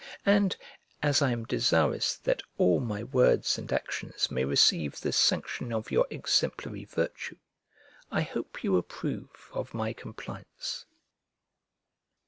And, 0.25 0.57
as 1.03 1.21
I 1.21 1.29
am 1.29 1.45
desirous 1.45 2.15
that 2.17 2.41
all 2.57 2.79
my 2.79 3.03
words 3.03 3.59
and 3.59 3.71
actions 3.71 4.31
may 4.31 4.43
receive 4.43 4.99
the 4.99 5.11
sanction 5.11 5.71
of 5.71 5.91
your 5.91 6.07
exemplary 6.09 6.85
virtue, 6.85 7.37
I 8.09 8.21
hope 8.23 8.63
you 8.63 8.77
approve 8.77 9.51
of 9.53 9.75
my 9.75 9.93
compliance. 9.93 10.87